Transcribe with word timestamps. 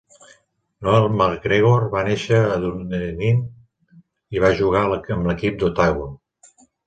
Noel 0.85 1.03
McGregor 1.17 1.83
va 1.91 2.01
néixer 2.07 2.39
a 2.53 2.55
Dunedin 2.63 3.45
i 4.37 4.43
va 4.47 4.51
jugar 4.61 4.83
amb 5.19 5.31
l'equip 5.31 5.61
d'Otago. 5.65 6.09